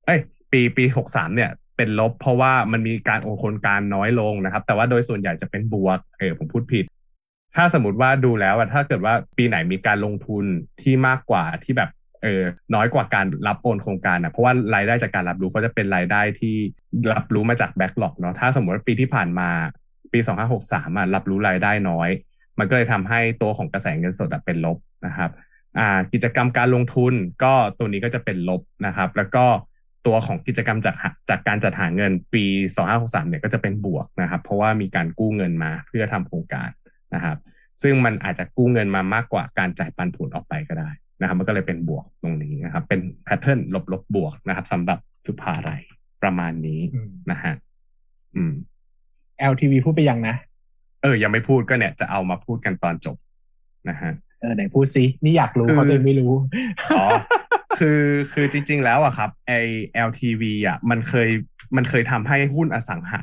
[0.06, 0.20] เอ้ย
[0.52, 6.84] ปีปี 63 เนี่ย เป็นลบ เพราะว่ามันมีการโอนโครงการน้อยลงนะครับ แต่ว่าโดยส่วนใหญ่จะเป็นบวกเออผมพูดผิด
[7.56, 10.44] ถ้าสมมติว่าดูแล้วถ้าเกิดว่าปีไหนมีการลงทุน
[10.82, 11.90] ที่มากกว่าที่แบบ
[12.22, 12.42] เออ
[12.74, 16.56] น้อยกว่าการรับโอนโครงการนะเพราะว่ารายได้จากการรับรู้ก็จะเป็นรายได้ที่
[17.12, 19.48] รับรู้มาจากแบ็กหลอกเนาะถ้าสมมติว่าปีที่ผ่านมา
[20.12, 20.18] ปี
[20.58, 22.08] 2563อะรับรู้รายได้น้อย
[22.58, 25.30] มันก็เลยทำให้ตัวของกระแสเงินสดเป็นลบนะครับ
[25.78, 29.44] อ่ากิจกรรมการลงทุนก็ตัวนี้ก็จะเป็นลบนะครับ แล้วก็
[30.06, 30.94] ตัวของกิจกรรมจาก
[31.30, 32.44] จากการจัดหาเงินปี
[32.86, 36.70] 2563เนี่ยก็จะเป็นบวกนะครับ เพราะว่ามีการกู้เงินมาเพื่อทำโครงการ
[37.14, 37.36] นะครับ
[37.82, 40.90] ซึ่งมันอาจจะกู้เงินมามากกว่าการจ่ายปันผลออกไปก็ได้
[41.20, 45.70] นะครับ มันก็เลยเป็นบวกตรงนี้นะครับ เป็นแพทเทิร์นลบลบบวกนะครับสำหรับสุภาไร
[46.22, 46.80] ประมาณนี้
[47.30, 47.54] นะฮะ
[48.36, 48.52] อืม
[49.52, 50.34] LTV พูดไปยังนะ
[51.02, 53.16] เออ ยังไม่พูดก็เนี่ยจะเอามาพูดกันตอนจบ
[53.88, 56.32] นะฮะเออไหนพูดซินี่อยากรู้เพราะตัวไม่รู้
[56.96, 57.04] อ๋อ
[57.78, 59.52] คือคือจริง ๆ แล้วอะครับไอ
[60.08, 61.28] LTV อะมันเคย
[61.76, 63.22] มันเคยทำให้หุ้นอสังหา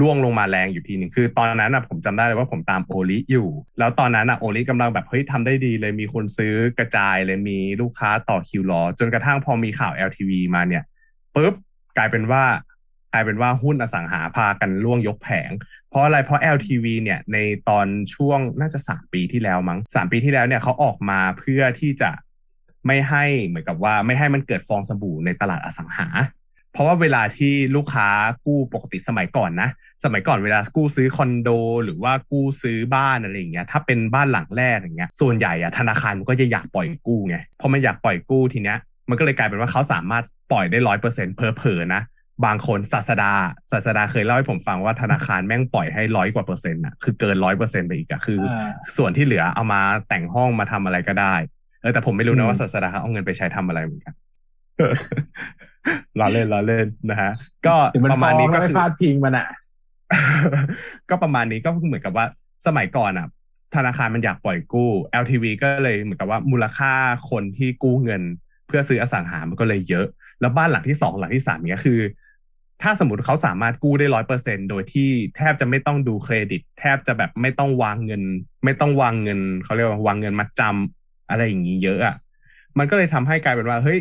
[0.00, 10.84] ล่วงลงมาแรงอยู่ทีหนึ่งคือตอนนั้นอะผมจำได้เลยว่าผมตามโอลิอยู่ แล้วตอนนั้นอะโอลิกำลังแบบเฮ้ยทำได้ดีเลยมีคนซื้อกระจายเลยมีลูกค้าต่อคิวรอ จนกระทั่งพอมีข่าว LTV มาเนี่ย
[11.34, 11.54] ปุ๊บ
[11.96, 12.44] กลายเป็นว่า
[13.12, 15.50] กลายเป็นว่าหุ้นอสังหาพากันล่วงยกแผง
[15.90, 17.38] เพราะอะไรเพราะ LTV เนี่ยใน
[17.68, 22.10] ตอนช่วงน่าจะสามปีที่แล้วมั้งสามปีที่แล้วเนี่ยเขาออกมาเพื่อที่จะ
[22.86, 26.08] ไม่ให้เหมือนกับว่าไม่ให้มันเกิดฟองสบู่ในตลาดอสังหา
[26.72, 28.08] เพราะว่าเวลาที่ลูกค้า
[28.46, 29.68] กู้ปกติสมัยก่อนนะ
[30.04, 31.48] สมัยก่อนเวลากู้ซื้อคอนโด
[31.84, 42.02] หรือว่ากู้ซื้อบ้านอะไรอย่างเงี้ยถ้าเป็นบ้านหลังแรกอย่างเงี้ยส่วนใหญ่อะธนาคารมันก็จะอยากปล่อยกู้ไงพอมันอยากปล่อยกู้ทีเนี้ยมันก็เลยกลายเป็นว่าเขาสามารถปล่อยได้ร้อยเปอร์เซ็นต์เพอเพอนะ
[42.44, 43.32] บางคนศาสดา
[43.72, 48.40] ศาสดาเคยเล่าให้ผมฟังว่าธนาคารแม่งปล่อยให้ร้อยกว่าเปอร์เซ็นต์อะคือเกินร้อยเปอร์เซ็นต์ไปอีกอะคือ
[48.96, 51.34] ส่วนที่เหลือเอามาแต่งห้องมาทำอะไรก็ได้
[51.80, 54.14] เออแต่ผมไม่รู้นะว่าศาสดาเอาเงินไปใช้ทำอะไรเหมือนกัน
[56.18, 57.30] ล้อเล่นล้อเล่นนะฮะ
[57.66, 57.76] ก็
[58.12, 59.48] ประมาณนี้ก็คือพลาดพิงมันอะ
[61.10, 62.26] ก็ประมาณนี้ก็เหมือนกับว่า
[62.66, 63.26] สมัยก่อนอะ
[63.74, 64.90] ธนาคารมันอยากปล่อยกู้
[65.22, 66.92] LTV ก็เลยเหมือนกับว่ามูลค่า
[67.30, 68.22] คนที่กู้เงิน
[68.66, 70.06] เพื่อซื้ออสังหามันก็เลยเยอะ
[70.40, 72.00] แล้วบ้านหลังที่สองหลังที่สามเนี้ยคือ
[72.82, 78.22] ถ้าสมมติเขาสามารถกู้ได้ร้อยเปอร์เซ็นโดยที่แทบจะไม่ต้องดูเครดิต แทบจะแบบไม่ต้องวางเงิน
[78.64, 80.99] ไม่ต้องวางเงินเขาเรียกว่าวางเงินมาจำ
[81.30, 82.16] อะไรอย่างนี้เยอะอะ
[82.78, 83.98] มันก็เลยทำให้กลายเป็นว่า เฮ้ย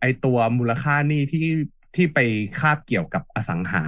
[0.00, 1.46] ไอตัวมูลค่านี่ที่
[1.94, 2.18] ที่ไป
[2.60, 3.82] คาบเกี่ยวกับอสังหา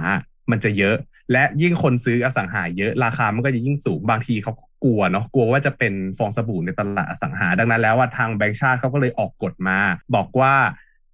[0.51, 0.95] มันจะเยอะ
[1.31, 9.79] และยิ่งคนซื้ออสังหาเยอะราคามันก็จะยิ่งสูงบางทีเขากลัวเนาะกลัวว่าจะเป็นฟองสบู่ในตลาดอสังหา ดังนั้นแล้วว่าทางแบงก์ชาติเขาก็เลยออกกฎมา
[10.15, 10.53] บอกว่า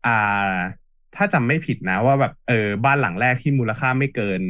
[0.05, 0.53] อ่า
[1.15, 4.41] ถ้าจำไม่ผิดนะว่าแบบเออบ้านหลังแรกที่มูลค่าไม่เกิน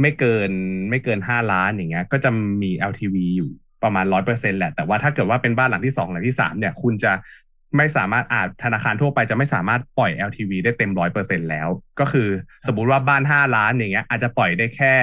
[0.00, 0.50] ไม่เกิน
[0.90, 2.30] ไม่เกินห้าล้านอย่างเงี้ย ก็จะ
[2.62, 3.50] มี LTV อยู่
[3.82, 7.12] ประมาณร้อยเปอร์เซ็นแหละ แต่ว่าถ้าเกิดว่าเป็นบ้านหลังที่สองหลังที่สามเนี่ย คุณจะ
[7.76, 11.68] ไม่สามารถอาจธนาคารทั่วไปจะไม่สามารถปล่อย LTV ได้เต็มร้อยเปอร์เซ็นแล้ว
[12.00, 12.28] ก็คือ
[12.66, 14.94] สมมุติว่าบ้านห้าล้านอย่างเงี้ย อาจจะปล่อยได้แค่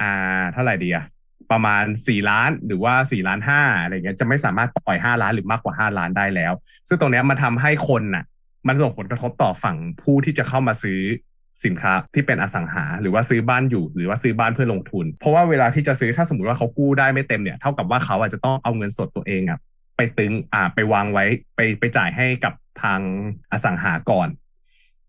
[0.00, 1.04] อ่า เท่าไหร่ดีอะ
[1.50, 6.52] ประมาณสี่ล้านหรือว่าสี่ล้านห้าอะไรเงี้ยจะไม่สามารถปล่อยห้าล้านหรือมากกว่าห้าล้านได้แล้ว
[6.88, 8.24] ซึ่งตรงนี้มันทาให้คนน่ะ
[8.66, 11.00] มันส่งผลกระทบต่อฝั่งผู้ที่จะเข้ามาซื้อ
[11.64, 19.58] สินค้าที่เป็นอสังหา หรือว่าซื้อบ้านอยู่ หรือว่าซื้อบ้านเพื่อลงทุน เพราะว่าเวลาที่จะซื้อถ้าสมมติว่าเขากู้ได้ไม่เต็มเนี่ยเท่ากับว่าเขาอาจจะต้องเอาเงินสดตัวเองอะ
[19.96, 21.24] ไปตึงอ่าไปวางไว้
[21.56, 23.00] ไปไปจ่ายให้กับทาง
[23.52, 24.28] อสังหาก่อน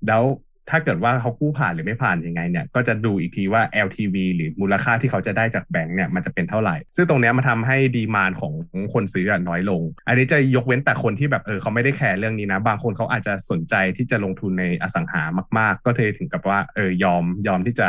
[0.08, 0.23] แล้ว
[0.69, 8.54] ถ้าเกิดว่าเขากู้ผ่านหรือไม่ผ่านยังไงเนี่ยก็จะดูอีกทีว่า LTV หรือมูลค่าที่เขาจะได้จากแบงก์เนี่ยมันจะเป็นเท่าไหร่ ซึ่งตรงนี้มาทำให้ดีมานของ
[8.93, 15.23] คนซื้อน้อยลง อันนี้จะยกเว้นแต่คนที่แบบเออเขาไม่ได้แคร์เรื่องนี้นะ บางคนเขาอาจจะสนใจที่จะลงทุนในอสังหา
[15.58, 17.88] มาก ๆ ก็เลยถึงกับว่าเออยอมยอมที่จะ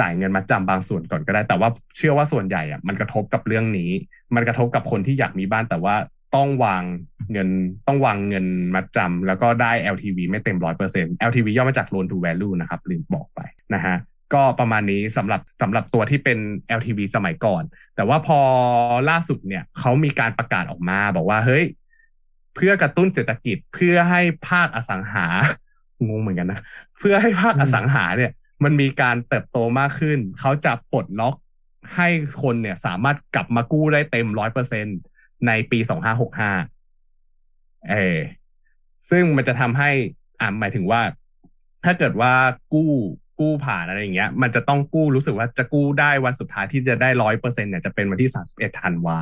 [0.00, 3.90] จ่ายเงินมาจำบางส่วนก่อนก็ได้ แต่ว่าเชื่อว่าส่วนใหญ่อะมันกระทบกับเรื่องนี้
[4.34, 5.94] มันกระทบกับคนที่อยากมีบ้านแต่ว่า
[6.34, 6.82] ต้องวาง
[7.32, 7.48] เงิน
[7.86, 13.40] ต้องวางเงินมัดจำแล้วก็ได้ LTV ไม่เต็มร้อยเปอร์เซ็นต์ LTV ย่อมาจาก loan to value นะครับลืมบอกไป
[13.74, 13.96] นะฮะ
[14.34, 16.38] ก็ประมาณนี้สำหรับสำหรับตัวที่เป็น
[16.78, 17.62] LTV สมัยก่อน
[17.96, 18.40] แต่ว่าพอ
[19.10, 21.64] ล่าสุดเนี่ยเขามีการประกาศออกมาบอกว่าเฮ้ย
[22.54, 25.26] เพื่อกระตุ้นเศรษฐกิจเพื่อให้ภาคอสังหา
[26.08, 26.60] งงเหมือนกันนะ
[26.98, 28.32] เพื่อให้ภาคอสังหาเนี่ย
[28.64, 31.34] มันมีการเติบโตมากขึ้น เขาจะปลดล็อก
[31.96, 32.08] ให้
[32.42, 34.98] คนเนี่ยสามารถกลับมากู้ได้เต็มร้อยเปอร์เซ็นต์
[35.46, 36.52] ในปีสองห้าหกห้า
[37.90, 38.18] เออ
[39.10, 39.90] ซึ่งมันจะทำให้
[40.40, 41.00] อ่าหมายถึงว่า
[41.84, 42.32] ถ้าเกิดว่า
[42.72, 42.90] กู้
[43.40, 49.20] กู้ผ่านอะไรอย่างเงี้ย มันจะต้องกู้รู้สึกว่าจะกู้ได้วันสุดท้ายที่จะได้ร้อยเปอร์เซ็นเนี่ยจะเป็นวันที่สามสิบเอ็ดธันวา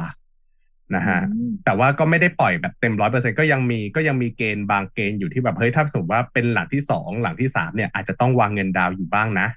[0.96, 1.20] นะฮะ
[1.64, 9.48] แต่ว่าก็ไม่ได้ปล่อยแบบเต็มร้อยเปอร์เซ็นก็ยังมีก็ยังมีเกณฑ์บางเกณฑ์อยู่ที่แบบเฮ้ยถ้าสมมติว่าเป็นหลังที่สองหลังที่สามเนี่ยอาจจะต้องวางเงินดาวอยู่บ้างนะ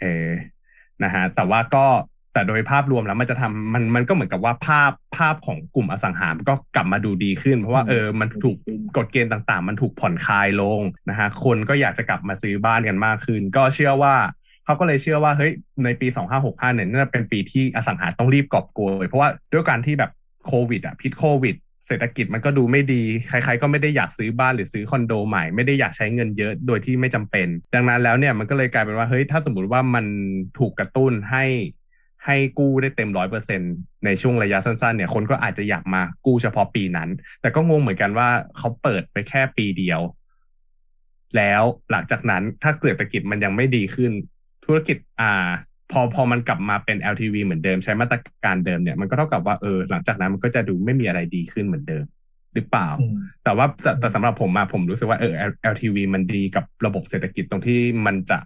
[0.00, 0.30] เออ
[1.04, 1.86] นะฮะแต่ว่าก็
[2.34, 8.56] แต่โดยภาพรวมแล้วมันจะทำมันมันก็เหมือนกับว่าภาพภาพของกลุ่มอสังหาก็กลับมาดูดีขึ้น เพราะว่าเออมันถูก
[8.96, 14.14] กฎเกณฑ์ต่างๆ มันถูกผ่อนคลายลงนะฮะคนก็อยากจะกลับมาซื้อบ้านกันมากขึ้น ก็เชื่อว่า
[14.64, 15.52] เขาก็เลยเชื่อว่าเฮ้ย
[15.84, 16.06] ในปี
[16.40, 20.10] 2565เนี่ยน่าจะเป็นปีที่อสังหาต้องรีบกอบโกยเพราะว่าด้วยการที่แบบ
[20.46, 30.06] โควิดอะพิษโควิดเศรษฐกิจมันก็ดูไม่ดี ใครๆ ก็ไม่ได้อยากซื้อบ้านหรือซื้อคอนโดใหม่ ไม่ได้อยากใช้เงินเยอะโดยที่ไม่จำเป็น ดังนั้นแล้วเนี่ยมันก็เลยกลายเป็นว่าเฮ้ยถ้าสมมติว่ามัน
[30.58, 31.44] ถูกกระตุ้นให้
[32.26, 33.60] ให้กู้ได้เต็มร้อยเปอร์เซ็น
[34.04, 37.08] ในช่วงระยะสั้นๆ เนี่ย คนก็อาจจะอยากมากู้เฉพาะปีนั้น
[37.40, 40.00] แต่ก็งงเหมือนกันว่าเขาเปิดไปแค่ปีเดียว
[41.36, 44.12] แล้วหลังจากนั้นถ้าเศรษฐกิจมันยังไม่ดีขึ้น
[44.64, 45.48] ธุรกิจอ่า
[45.92, 52.04] พอพอมันกลับมาเป็น LTV เหมือนเดิมใช้มาตรการเดิมเนี่ยมันก็เท่ากับว่าเออหลังจากนั้นมันก็จะดูไม่มีอะไรดีขึ้นเหมือนเดิม
[52.54, 52.88] หรือเปล่า
[53.44, 53.66] แต่ว่า
[54.00, 55.32] แต่สำหรับผมมาผมรู้สึกว่าเออ
[55.72, 58.38] LTV มันดีกับระบบเศรษฐกิจตรงที่มันจะ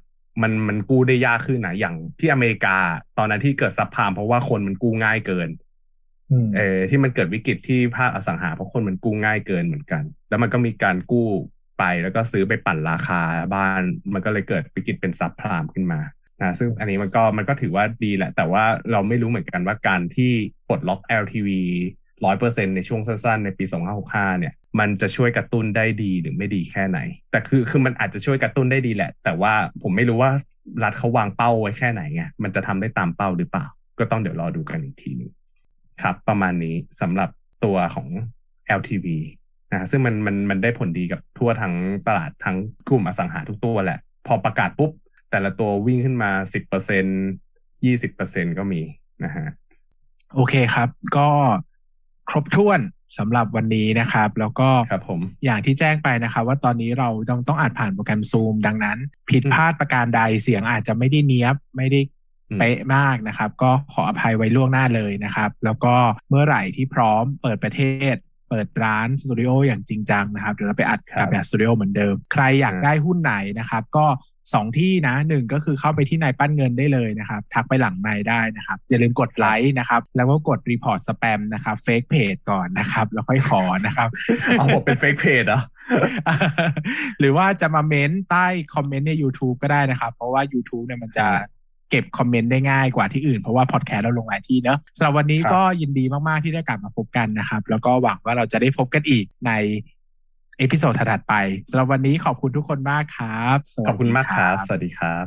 [0.42, 2.76] มันมันกู้ได้ยากขึ้นนะอย่างที่อเมริกา
[3.18, 5.48] ตอนนั้นที่เกิดซับพามเพราะว่าคนมันกู้ง่ายเกิน
[6.56, 11.28] เออที่มันเกิดวิกฤตที่ภาคอสังหาเพราะคนมันกู้ง่ายเกินเหมือนกัน แล้วมันก็มีการกู้
[11.78, 13.20] ไปแล้วก็ซื้อไปปั่นราคา
[13.54, 16.00] บ้าน มันก็เลยเกิดวิกฤตเป็นซับพามขึ้นมา
[16.42, 20.32] นะซึ่งอันนี้มันก็มันก็ถือว่าดีแหละ แต่ว่าเราไม่รู้เหมือนกันว่าการที่
[20.68, 21.48] ปลดล็อก LTV
[22.24, 23.64] ร้อยเปอร์เซ็นในช่วงสั้นๆ ในปี
[24.02, 26.98] 2565 เนี่ย มันจะช่วยกระตุ้นได้ดีหรือไม่ดีแค่ไหน
[27.30, 30.30] แต่คือคือมันอาจจะช่วยกระตุ้นได้ดีแหละ แต่ว่าผมไม่รู้ว่า
[30.82, 33.66] รัฐเขาวางเป้าไว้แค่ไหนไงมันจะทำได้ตามเป้าหรือเปล่า
[33.98, 35.32] ก็ต้องเดี๋ยวรอดูกันอีกทีนึง
[36.02, 37.30] ครับ ประมาณนี้สำหรับ
[37.64, 38.08] ตัวของ
[38.78, 39.06] LTV
[39.72, 41.74] นะซึ่งมันมันมันได้ผลดีกับทั่วทั้ง
[42.06, 42.56] ตลาดทั้ง
[42.88, 44.90] กลุ่มอสังหาทุกตัวแหละ พอประกาศปุ๊บ
[45.30, 47.04] แต่ละตัววิ่งขึ้นมาสิบเปอร์เซ็น
[47.84, 48.82] ยี่สิบเปอร์เซ็นก็มี
[49.24, 49.46] นะฮะ
[50.34, 51.28] โอเคครับ ก็
[52.28, 52.80] ครบถ้วน
[53.18, 58.98] สำหรับวันนี้นะครับ แล้วก็ครับผมอย่างที่แจ้งไปนะครับ ว่าตอนนี้เราต้องต้องอัดผ่านโปรแกรมซูมดังนั้น
[59.30, 62.00] ผิดพลาดประการใดเสียงอาจจะไม่ได้เนี้ยบไม่ได้
[62.58, 65.94] เป๊ะมากนะครับ ก็ขออภัยไว้ล่วงหน้าเลยนะครับ แล้วก็
[66.28, 67.80] เมื่อไหร่ที่พร้อมเปิดประเท
[68.14, 68.16] ศ
[68.50, 74.06] เปิดร้านสตูดิโออย่างจริงจังนะครับเดี๋ยวเราไปอัดกับแบบสตูดิโอเหมือนเดิม ใครอยากได้หุ้นไหนนะครับ ก็
[74.54, 84.08] สองที่นะหนึ่งก็คือเข้าไปที่นายปั้นเงินได้เลยนะครับ ทักไปหลังไมค์ได้นะครับ อย่าลืมกดไลค์นะครับ แล้วก็กด report spam นะครับ fake page ก่อนนะครับ แล้วค่อยขอนะครับ
[84.52, 85.60] เอาผมเป็น fake page เหรอ
[87.20, 91.26] หรือว่าจะมาเม้นใต้คอมเมนต์ใน YouTube ก็ได้นะครับ เพราะว่า YouTube เนี่ยมันจะ
[91.90, 99.52] เก็บคอมเมนต์ได้ง่ายกว่าที่อื่นเพราะว่าพอดแคสต์เราลงหลายที่เนอะสำหรับวันนี้ก็ยินดีมาก ๆ ที่ได้กลับมาพบกันนะครับ แล้วก็หวังว่าเราจะได้พบกันอีกใน
[100.58, 101.34] episode ถัดไป
[101.70, 105.24] สำหรับวันนี้ขอบคุณทุกคนมากครับขอบคุณมากครับ สวัสดีครับ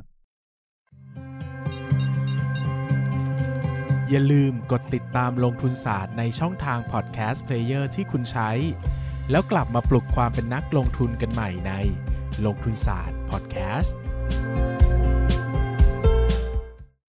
[4.09, 8.51] อย่าลืมกดติดตามลงทุนศาสตร์ในช่องทาง podcast player ที่คุณใช้
[9.31, 11.73] แล้วกลับมาปลุกความเป็นนักลงทุนกันใหม่ใน
[12.45, 13.97] ลงทุนศาสตร์พอดแคสต์